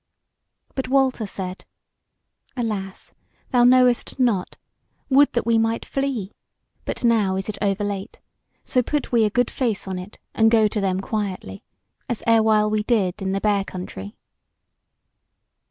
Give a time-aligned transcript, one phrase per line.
[0.73, 1.63] But Walter said:
[2.57, 3.13] "Alas!
[3.51, 4.57] thou knowest not:
[5.11, 6.31] would that we might flee!
[6.85, 8.19] But now is it over late;
[8.63, 11.61] so put we a good face on it, and go to them quietly,
[12.09, 14.15] as erewhile we did in the Bear country."